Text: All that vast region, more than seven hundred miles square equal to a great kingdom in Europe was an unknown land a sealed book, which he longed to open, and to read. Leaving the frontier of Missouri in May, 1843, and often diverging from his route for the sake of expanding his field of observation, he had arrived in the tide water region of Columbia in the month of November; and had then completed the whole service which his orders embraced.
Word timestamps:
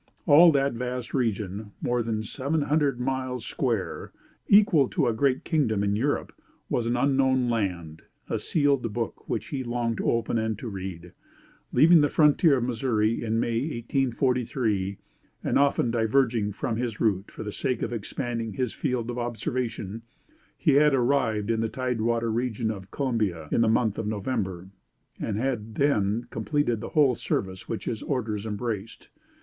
All 0.25 0.51
that 0.53 0.73
vast 0.73 1.13
region, 1.13 1.73
more 1.79 2.01
than 2.01 2.23
seven 2.23 2.63
hundred 2.63 2.99
miles 2.99 3.45
square 3.45 4.11
equal 4.47 4.87
to 4.89 5.05
a 5.05 5.13
great 5.13 5.43
kingdom 5.43 5.83
in 5.83 5.95
Europe 5.95 6.33
was 6.69 6.87
an 6.87 6.97
unknown 6.97 7.51
land 7.51 8.01
a 8.27 8.39
sealed 8.39 8.91
book, 8.93 9.29
which 9.29 9.49
he 9.49 9.63
longed 9.63 9.97
to 9.97 10.09
open, 10.09 10.39
and 10.39 10.57
to 10.57 10.67
read. 10.67 11.11
Leaving 11.71 12.01
the 12.01 12.09
frontier 12.09 12.57
of 12.57 12.63
Missouri 12.63 13.23
in 13.23 13.39
May, 13.39 13.59
1843, 13.59 14.97
and 15.43 15.59
often 15.59 15.91
diverging 15.91 16.51
from 16.51 16.77
his 16.77 16.99
route 16.99 17.29
for 17.29 17.43
the 17.43 17.51
sake 17.51 17.83
of 17.83 17.93
expanding 17.93 18.53
his 18.53 18.73
field 18.73 19.11
of 19.11 19.19
observation, 19.19 20.01
he 20.57 20.71
had 20.71 20.95
arrived 20.95 21.51
in 21.51 21.59
the 21.61 21.69
tide 21.69 22.01
water 22.01 22.31
region 22.31 22.71
of 22.71 22.89
Columbia 22.89 23.49
in 23.51 23.61
the 23.61 23.67
month 23.69 23.99
of 23.99 24.07
November; 24.07 24.71
and 25.19 25.37
had 25.37 25.75
then 25.75 26.23
completed 26.31 26.81
the 26.81 26.89
whole 26.89 27.13
service 27.13 27.69
which 27.69 27.85
his 27.85 28.01
orders 28.01 28.47
embraced. 28.47 29.09